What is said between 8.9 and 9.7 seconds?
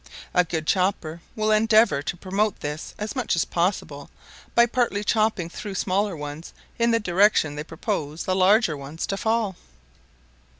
to fall.